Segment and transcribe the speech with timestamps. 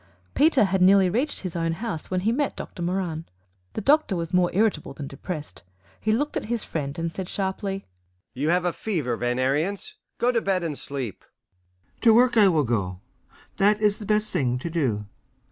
[0.33, 3.23] Peter had nearly reached his own house when he met Doctor Moran.
[3.73, 5.61] The doctor was more irritable than depressed.
[5.99, 7.85] He looked at his friend and said sharply,
[8.33, 9.93] "You have a fever, Van Ariens.
[10.17, 11.23] Go to bed and sleep."
[12.01, 12.99] "To work I will go.
[13.57, 15.05] That is the best thing to do.